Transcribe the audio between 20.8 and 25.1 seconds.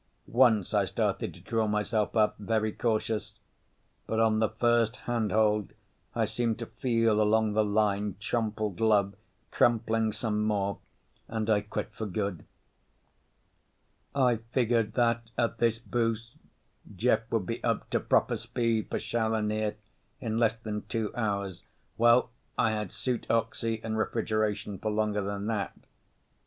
two hours. Well, I had suit oxy and refrigeration for